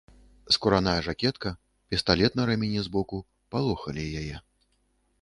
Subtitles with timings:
[0.55, 1.51] Скураная жакетка,
[1.93, 3.23] пісталет на рэмені з боку
[3.55, 4.35] палохалі яе.